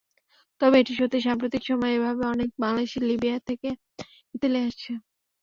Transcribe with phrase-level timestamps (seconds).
[0.61, 3.69] তবে এটি সত্যি, সাম্প্রতিক সময়ে এভাবে অনেক বাংলাদেশি লিবিয়া থেকে
[4.35, 4.91] ইতালি আসছে।